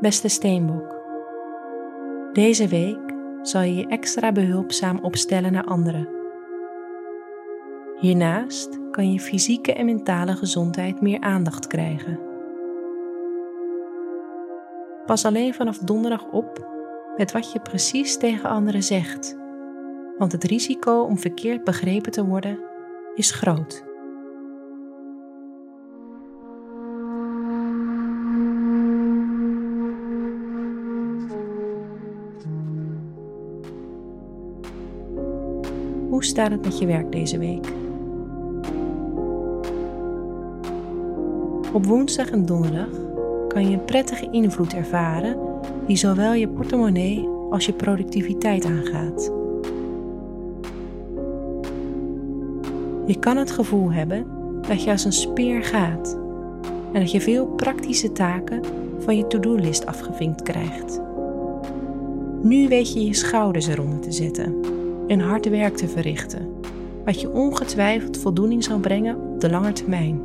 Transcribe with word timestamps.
Beste 0.00 0.28
Steenbok, 0.28 0.96
deze 2.32 2.68
week 2.68 3.14
zal 3.42 3.62
je 3.62 3.74
je 3.74 3.86
extra 3.86 4.32
behulpzaam 4.32 4.98
opstellen 4.98 5.52
naar 5.52 5.64
anderen. 5.64 6.08
Hiernaast 8.00 8.78
kan 8.90 9.12
je 9.12 9.20
fysieke 9.20 9.72
en 9.72 9.84
mentale 9.84 10.32
gezondheid 10.32 11.00
meer 11.00 11.20
aandacht 11.20 11.66
krijgen. 11.66 12.20
Pas 15.06 15.24
alleen 15.24 15.54
vanaf 15.54 15.78
donderdag 15.78 16.30
op 16.30 16.68
met 17.16 17.32
wat 17.32 17.52
je 17.52 17.60
precies 17.60 18.16
tegen 18.16 18.50
anderen 18.50 18.82
zegt, 18.82 19.36
want 20.18 20.32
het 20.32 20.44
risico 20.44 21.00
om 21.00 21.18
verkeerd 21.18 21.64
begrepen 21.64 22.12
te 22.12 22.24
worden 22.24 22.58
is 23.14 23.30
groot. 23.30 23.87
Hoe 36.08 36.24
staat 36.24 36.50
het 36.50 36.64
met 36.64 36.78
je 36.78 36.86
werk 36.86 37.12
deze 37.12 37.38
week? 37.38 37.66
Op 41.72 41.86
woensdag 41.86 42.30
en 42.30 42.46
donderdag 42.46 42.88
kan 43.48 43.70
je 43.70 43.76
een 43.76 43.84
prettige 43.84 44.28
invloed 44.30 44.74
ervaren 44.74 45.36
die 45.86 45.96
zowel 45.96 46.32
je 46.32 46.48
portemonnee 46.48 47.28
als 47.50 47.66
je 47.66 47.72
productiviteit 47.72 48.64
aangaat. 48.64 49.32
Je 53.06 53.18
kan 53.18 53.36
het 53.36 53.50
gevoel 53.50 53.92
hebben 53.92 54.26
dat 54.68 54.82
je 54.82 54.90
als 54.90 55.04
een 55.04 55.12
speer 55.12 55.62
gaat 55.62 56.18
en 56.92 57.00
dat 57.00 57.10
je 57.10 57.20
veel 57.20 57.46
praktische 57.46 58.12
taken 58.12 58.60
van 58.98 59.16
je 59.16 59.26
to-do-list 59.26 59.86
afgevinkt 59.86 60.42
krijgt. 60.42 61.00
Nu 62.42 62.68
weet 62.68 62.92
je 62.92 63.04
je 63.04 63.14
schouders 63.14 63.66
eronder 63.66 64.00
te 64.00 64.12
zetten 64.12 64.77
en 65.08 65.20
hard 65.20 65.48
werk 65.48 65.76
te 65.76 65.88
verrichten, 65.88 66.48
wat 67.04 67.20
je 67.20 67.32
ongetwijfeld 67.32 68.18
voldoening 68.18 68.64
zal 68.64 68.78
brengen 68.78 69.16
op 69.16 69.40
de 69.40 69.50
lange 69.50 69.72
termijn. 69.72 70.20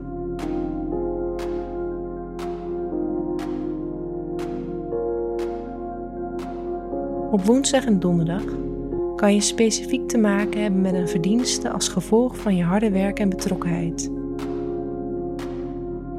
Op 7.32 7.46
woensdag 7.46 7.86
en 7.86 8.00
donderdag 8.00 8.44
kan 9.16 9.34
je 9.34 9.42
specifiek 9.42 10.08
te 10.08 10.18
maken 10.18 10.62
hebben 10.62 10.82
met 10.82 10.94
een 10.94 11.08
verdienste 11.08 11.70
als 11.70 11.88
gevolg 11.88 12.38
van 12.38 12.56
je 12.56 12.64
harde 12.64 12.90
werk 12.90 13.20
en 13.20 13.30
betrokkenheid. 13.30 14.12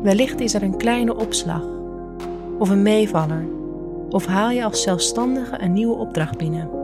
Wellicht 0.02 0.40
is 0.40 0.54
er 0.54 0.62
een 0.62 0.76
kleine 0.76 1.16
opslag, 1.16 1.62
of 2.58 2.70
een 2.70 2.82
meevaller, 2.82 3.44
of 4.10 4.26
haal 4.26 4.50
je 4.50 4.64
als 4.64 4.82
zelfstandige 4.82 5.62
een 5.62 5.72
nieuwe 5.72 5.94
opdracht 5.94 6.38
binnen. 6.38 6.83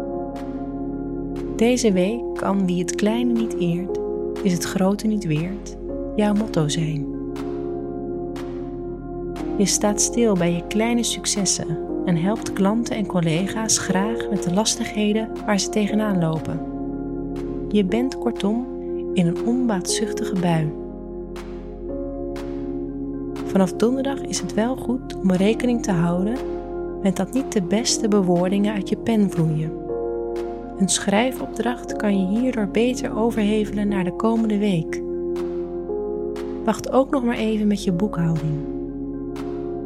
Deze 1.61 1.93
week 1.93 2.23
kan 2.35 2.67
wie 2.67 2.79
het 2.79 2.95
kleine 2.95 3.33
niet 3.33 3.59
eert, 3.59 3.99
is 4.43 4.53
het 4.53 4.65
grote 4.65 5.07
niet 5.07 5.25
weert, 5.25 5.77
jouw 6.17 6.35
motto 6.35 6.69
zijn. 6.69 7.07
Je 9.59 9.67
staat 9.67 10.01
stil 10.01 10.35
bij 10.35 10.53
je 10.53 10.67
kleine 10.67 11.03
successen 11.03 11.79
en 12.05 12.17
helpt 12.17 12.53
klanten 12.53 12.97
en 12.97 13.07
collega's 13.07 13.79
graag 13.79 14.31
met 14.31 14.43
de 14.43 14.53
lastigheden 14.53 15.29
waar 15.47 15.61
ze 15.61 15.69
tegenaan 15.69 16.19
lopen. 16.19 16.61
Je 17.69 17.85
bent 17.85 18.19
kortom 18.19 18.67
in 19.15 19.27
een 19.27 19.47
onbaatzuchtige 19.47 20.41
bui. 20.41 20.73
Vanaf 23.47 23.73
donderdag 23.73 24.21
is 24.21 24.41
het 24.41 24.55
wel 24.55 24.77
goed 24.77 25.17
om 25.17 25.33
rekening 25.33 25.83
te 25.83 25.93
houden 25.93 26.37
met 27.03 27.17
dat 27.17 27.33
niet 27.33 27.53
de 27.53 27.63
beste 27.63 28.09
bewoordingen 28.09 28.75
uit 28.75 28.89
je 28.89 28.97
pen 28.97 29.31
vloeien. 29.31 29.90
Een 30.81 30.89
schrijfopdracht 30.89 31.97
kan 31.97 32.19
je 32.19 32.39
hierdoor 32.39 32.69
beter 32.69 33.17
overhevelen 33.17 33.89
naar 33.89 34.05
de 34.05 34.17
komende 34.17 34.59
week. 34.59 35.03
Wacht 36.65 36.93
ook 36.93 37.11
nog 37.11 37.25
maar 37.25 37.37
even 37.37 37.67
met 37.67 37.85
je 37.85 37.93
boekhouding. 37.93 38.59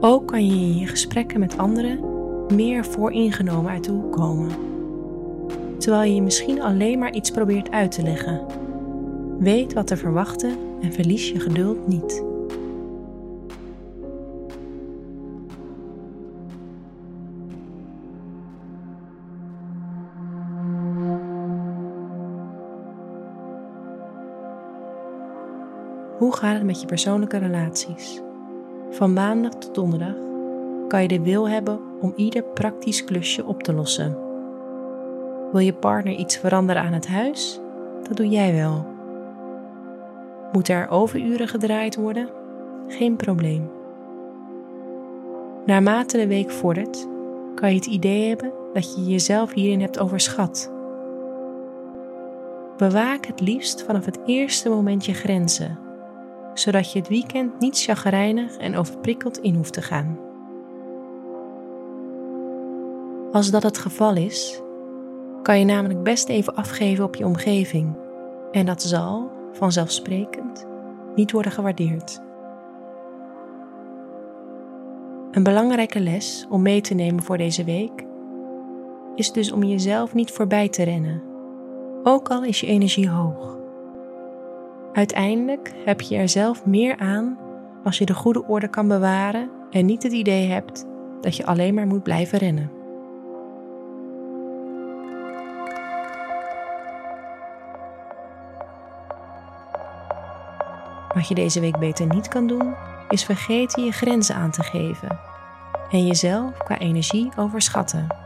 Ook 0.00 0.26
kan 0.26 0.46
je 0.46 0.52
in 0.52 0.78
je 0.78 0.86
gesprekken 0.86 1.40
met 1.40 1.58
anderen 1.58 2.00
meer 2.54 2.84
vooringenomen 2.84 3.70
uit 3.70 3.84
de 3.84 3.90
hoek 3.90 4.12
komen. 4.12 4.50
Terwijl 5.78 6.12
je 6.12 6.22
misschien 6.22 6.62
alleen 6.62 6.98
maar 6.98 7.12
iets 7.12 7.30
probeert 7.30 7.70
uit 7.70 7.92
te 7.92 8.02
leggen. 8.02 8.40
Weet 9.38 9.72
wat 9.72 9.86
te 9.86 9.96
verwachten 9.96 10.56
en 10.80 10.92
verlies 10.92 11.30
je 11.30 11.40
geduld 11.40 11.86
niet. 11.86 12.33
Hoe 26.18 26.36
gaat 26.36 26.54
het 26.54 26.62
met 26.62 26.80
je 26.80 26.86
persoonlijke 26.86 27.36
relaties? 27.36 28.22
Van 28.90 29.12
maandag 29.12 29.52
tot 29.52 29.74
donderdag 29.74 30.14
kan 30.88 31.02
je 31.02 31.08
de 31.08 31.20
wil 31.20 31.48
hebben 31.48 31.80
om 32.00 32.12
ieder 32.16 32.42
praktisch 32.42 33.04
klusje 33.04 33.44
op 33.44 33.62
te 33.62 33.72
lossen. 33.72 34.16
Wil 35.52 35.60
je 35.60 35.74
partner 35.74 36.12
iets 36.12 36.36
veranderen 36.36 36.82
aan 36.82 36.92
het 36.92 37.06
huis? 37.06 37.60
Dat 38.08 38.16
doe 38.16 38.28
jij 38.28 38.54
wel. 38.54 38.86
Moet 40.52 40.68
er 40.68 40.88
overuren 40.88 41.48
gedraaid 41.48 41.96
worden? 41.96 42.28
Geen 42.88 43.16
probleem. 43.16 43.70
Naarmate 45.66 46.16
de 46.16 46.26
week 46.26 46.50
vordert, 46.50 47.08
kan 47.54 47.68
je 47.68 47.76
het 47.76 47.86
idee 47.86 48.28
hebben 48.28 48.52
dat 48.72 48.94
je 48.94 49.04
jezelf 49.04 49.52
hierin 49.52 49.80
hebt 49.80 49.98
overschat. 49.98 50.72
Bewaak 52.76 53.26
het 53.26 53.40
liefst 53.40 53.82
vanaf 53.82 54.04
het 54.04 54.18
eerste 54.26 54.68
moment 54.68 55.04
je 55.04 55.14
grenzen 55.14 55.83
zodat 56.54 56.92
je 56.92 56.98
het 56.98 57.08
weekend 57.08 57.58
niet 57.60 57.82
chagrijnig 57.82 58.56
en 58.56 58.76
overprikkeld 58.76 59.38
in 59.38 59.54
hoeft 59.54 59.72
te 59.72 59.82
gaan. 59.82 60.18
Als 63.32 63.50
dat 63.50 63.62
het 63.62 63.78
geval 63.78 64.16
is, 64.16 64.62
kan 65.42 65.58
je 65.58 65.64
namelijk 65.64 66.02
best 66.02 66.28
even 66.28 66.54
afgeven 66.54 67.04
op 67.04 67.16
je 67.16 67.26
omgeving 67.26 67.96
en 68.52 68.66
dat 68.66 68.82
zal, 68.82 69.30
vanzelfsprekend, 69.52 70.66
niet 71.14 71.32
worden 71.32 71.52
gewaardeerd. 71.52 72.20
Een 75.30 75.42
belangrijke 75.42 76.00
les 76.00 76.46
om 76.48 76.62
mee 76.62 76.80
te 76.80 76.94
nemen 76.94 77.22
voor 77.22 77.36
deze 77.36 77.64
week 77.64 78.04
is 79.14 79.32
dus 79.32 79.52
om 79.52 79.62
jezelf 79.62 80.14
niet 80.14 80.30
voorbij 80.30 80.68
te 80.68 80.82
rennen, 80.82 81.22
ook 82.02 82.28
al 82.28 82.44
is 82.44 82.60
je 82.60 82.66
energie 82.66 83.08
hoog. 83.08 83.53
Uiteindelijk 84.94 85.72
heb 85.84 86.00
je 86.00 86.16
er 86.16 86.28
zelf 86.28 86.66
meer 86.66 86.96
aan 86.98 87.38
als 87.84 87.98
je 87.98 88.04
de 88.04 88.14
goede 88.14 88.44
orde 88.46 88.68
kan 88.68 88.88
bewaren 88.88 89.50
en 89.70 89.86
niet 89.86 90.02
het 90.02 90.12
idee 90.12 90.48
hebt 90.48 90.86
dat 91.20 91.36
je 91.36 91.46
alleen 91.46 91.74
maar 91.74 91.86
moet 91.86 92.02
blijven 92.02 92.38
rennen. 92.38 92.70
Wat 101.14 101.28
je 101.28 101.34
deze 101.34 101.60
week 101.60 101.78
beter 101.78 102.06
niet 102.06 102.28
kan 102.28 102.46
doen, 102.46 102.74
is 103.08 103.24
vergeten 103.24 103.84
je 103.84 103.92
grenzen 103.92 104.34
aan 104.34 104.50
te 104.50 104.62
geven 104.62 105.18
en 105.90 106.06
jezelf 106.06 106.56
qua 106.58 106.78
energie 106.78 107.32
overschatten. 107.36 108.23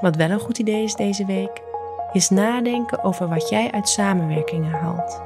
Wat 0.00 0.16
wel 0.16 0.30
een 0.30 0.40
goed 0.40 0.58
idee 0.58 0.82
is 0.82 0.94
deze 0.94 1.26
week, 1.26 1.62
is 2.12 2.28
nadenken 2.28 3.04
over 3.04 3.28
wat 3.28 3.48
jij 3.48 3.70
uit 3.70 3.88
samenwerkingen 3.88 4.72
haalt. 4.72 5.22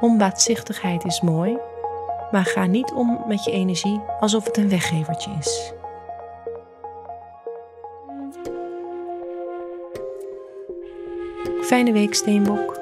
Onbaatzichtigheid 0.00 1.04
is 1.04 1.20
mooi, 1.20 1.58
maar 2.30 2.44
ga 2.44 2.66
niet 2.66 2.92
om 2.92 3.24
met 3.26 3.44
je 3.44 3.50
energie 3.50 4.00
alsof 4.20 4.44
het 4.44 4.56
een 4.56 4.68
weggevertje 4.68 5.30
is. 5.38 5.72
Fijne 11.60 11.92
week, 11.92 12.14
Steenbok. 12.14 12.77